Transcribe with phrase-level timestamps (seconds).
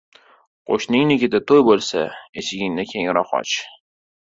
[0.71, 2.07] •Qo‘shningnikida to‘y bo‘lsa,
[2.43, 3.59] eshigingni kengroq och.